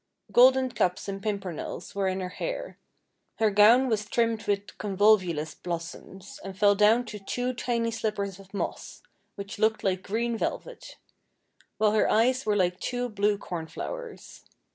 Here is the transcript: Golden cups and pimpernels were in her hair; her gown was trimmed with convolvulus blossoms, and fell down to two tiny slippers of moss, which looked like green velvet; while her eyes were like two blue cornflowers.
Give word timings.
Golden 0.31 0.71
cups 0.71 1.07
and 1.07 1.21
pimpernels 1.21 1.93
were 1.93 2.07
in 2.07 2.21
her 2.21 2.29
hair; 2.29 2.79
her 3.37 3.51
gown 3.51 3.87
was 3.87 4.03
trimmed 4.05 4.47
with 4.47 4.75
convolvulus 4.79 5.53
blossoms, 5.53 6.39
and 6.43 6.57
fell 6.57 6.73
down 6.73 7.05
to 7.05 7.19
two 7.19 7.53
tiny 7.53 7.91
slippers 7.91 8.39
of 8.39 8.51
moss, 8.51 9.03
which 9.35 9.59
looked 9.59 9.83
like 9.83 10.01
green 10.01 10.35
velvet; 10.35 10.97
while 11.77 11.91
her 11.91 12.09
eyes 12.09 12.47
were 12.47 12.55
like 12.55 12.79
two 12.79 13.09
blue 13.09 13.37
cornflowers. 13.37 14.43